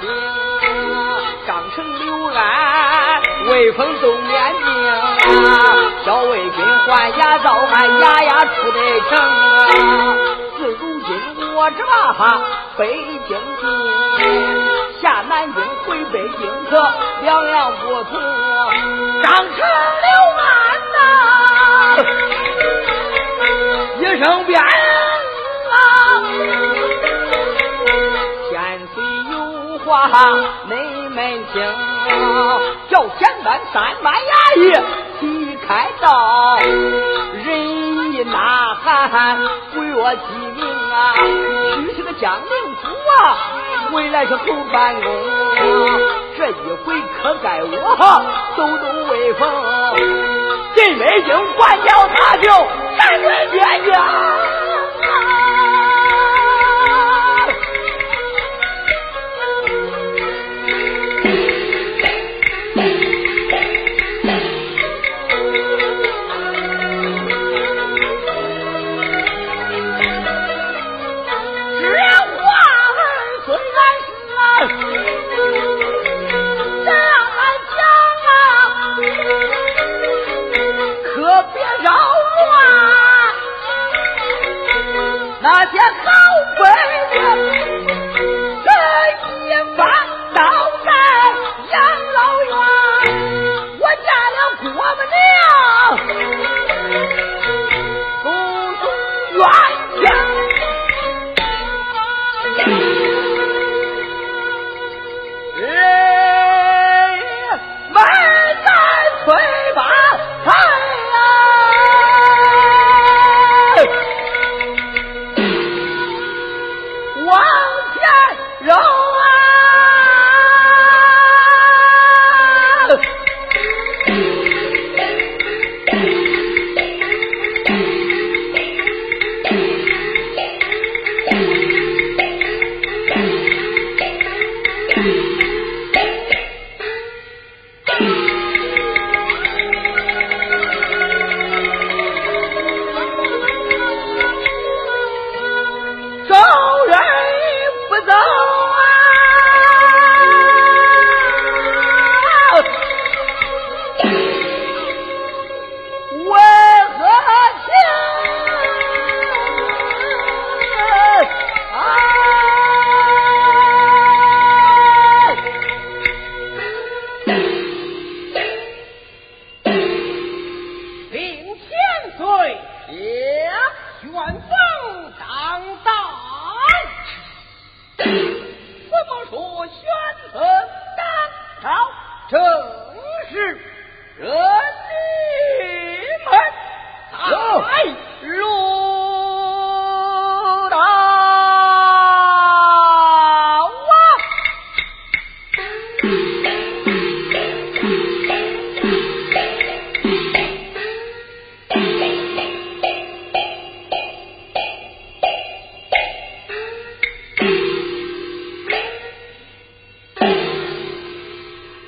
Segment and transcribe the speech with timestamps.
[0.00, 0.08] 兵，
[1.46, 4.66] 张成刘安威风都面惊，
[6.04, 9.10] 小魏军换牙造汉，牙牙出得城。
[10.56, 11.10] 自如今
[11.54, 12.40] 我这哈
[12.76, 12.82] 北
[13.28, 14.22] 京进，
[15.02, 16.70] 下南京回北京可
[17.22, 18.20] 两样不同。
[19.22, 19.56] 张成
[20.02, 20.08] 刘
[20.40, 20.44] 安
[20.94, 20.96] 呐，
[24.00, 24.54] 一声鞭。
[30.66, 31.62] 你们听，
[32.90, 34.62] 叫简单三班衙役
[35.20, 36.58] 齐开道，
[37.42, 39.38] 人一呐喊，
[39.72, 41.14] 不约其名啊，
[41.76, 42.88] 去是个江宁府
[43.22, 43.36] 啊，
[43.92, 45.10] 回来是后办公，
[46.36, 47.96] 这一回可该我
[48.56, 49.42] 抖抖威风，
[50.74, 52.48] 进北京管教他就
[52.98, 54.63] 站在边疆。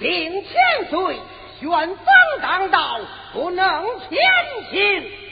[0.00, 1.16] 令千岁
[1.60, 1.96] 玄风
[2.42, 3.00] 当道，
[3.32, 4.18] 不能前
[4.70, 5.23] 行。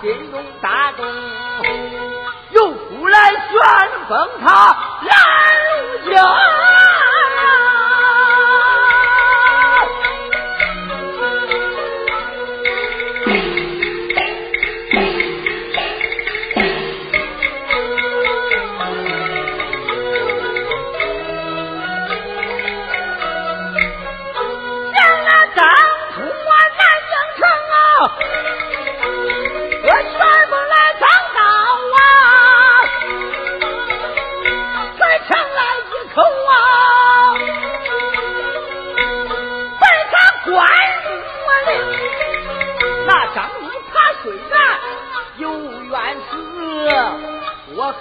[0.00, 1.06] 心中大动，
[2.50, 3.38] 又出来旋
[4.08, 5.10] 风他拦
[5.82, 6.49] 路将。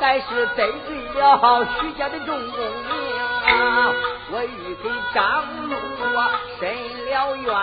[0.02, 0.24] 我还是
[0.56, 3.52] 得罪了徐家的众公明！
[4.32, 5.76] 我欲给张禄
[6.58, 6.62] 伸
[7.06, 7.54] 了冤，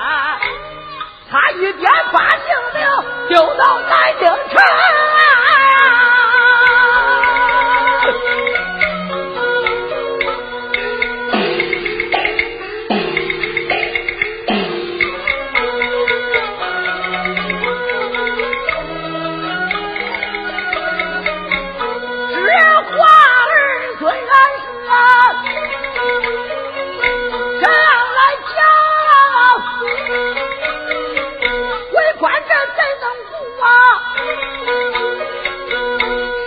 [1.30, 2.78] 他一点把性命
[3.28, 4.54] 丢到南京城。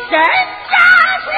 [0.10, 0.76] 真假
[1.24, 1.30] 情？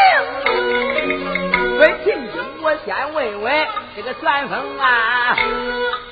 [1.78, 5.36] 问秦兵，我先问问这个旋风啊，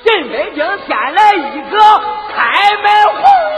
[0.04, 1.78] 进北京添了一个
[2.36, 2.86] 开门
[3.16, 3.49] 红。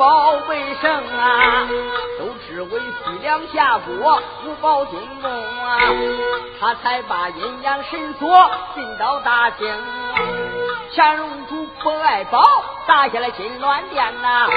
[0.00, 1.68] 保卫生啊，
[2.18, 5.78] 都只为西凉下国五保金宫啊，
[6.58, 9.68] 他才把阴阳神锁进到大清。
[10.96, 12.42] 乾隆主不爱宝，
[12.86, 14.48] 打下了金銮殿呐，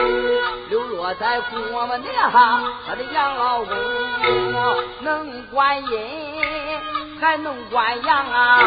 [0.69, 1.41] 流落在
[1.73, 3.75] 我们娘他的养老公，
[5.01, 6.41] 能管阴
[7.19, 8.61] 还能管阳啊，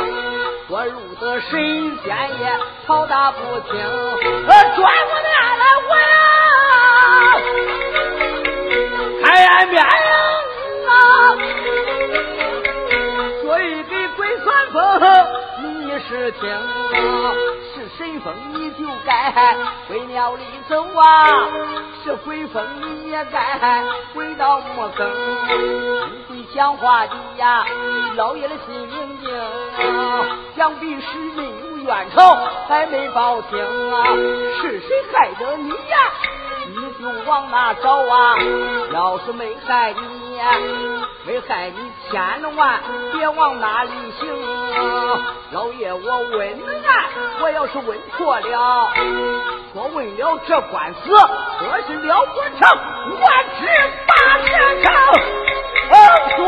[0.68, 2.52] 我入得神仙也
[2.86, 3.38] 吵打不
[3.70, 3.80] 清，
[4.46, 6.15] 转过来来我
[9.56, 9.56] 呀。
[9.56, 9.82] 开眼面
[10.86, 10.92] 啊！
[13.42, 15.00] 所以给鬼算风，
[15.62, 17.32] 你是听啊？
[17.74, 19.56] 是神风你就该
[19.88, 21.48] 回庙里走啊！
[22.04, 23.82] 是鬼风你也该
[24.14, 25.10] 回到墓坑。
[26.28, 27.16] 你讲话的。
[27.38, 27.64] 呀，
[28.16, 28.54] 老爷的。
[28.66, 29.30] 心明镜，
[30.56, 31.38] 想必是人
[31.70, 32.36] 有冤仇
[32.68, 33.58] 还没报清
[33.92, 34.04] 啊！
[34.60, 35.76] 是谁害得你呀？
[36.78, 38.36] 你就往哪找啊？
[38.92, 40.38] 要是没害你，
[41.24, 42.80] 没害你，千万
[43.12, 43.90] 别往哪里
[44.20, 44.28] 行。
[45.52, 47.04] 老爷，我问难，
[47.40, 48.90] 我要是问错了，
[49.72, 51.00] 我问了这官司，
[51.60, 52.68] 可是了不成，
[53.22, 53.24] 万
[53.56, 53.66] 尺
[54.06, 54.12] 大
[54.44, 54.46] 铁
[54.82, 54.92] 成，
[55.88, 55.94] 横
[56.36, 56.46] 断。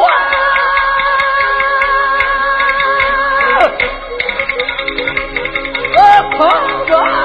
[6.91, 7.18] 啊！